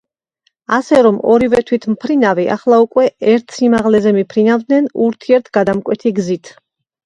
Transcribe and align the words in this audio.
ასე 0.77 1.01
რომ 1.07 1.19
ორივე 1.33 1.59
თვითმფრინავი 1.67 2.47
ახლა 2.57 2.81
უკვე 2.87 3.07
ერთ 3.35 3.55
სიმაღლეზე 3.61 4.17
მიფრინავდნენ 4.19 4.91
ურთიერთ 5.07 5.57
გადამკვეთი 5.61 6.19
გზით. 6.23 6.55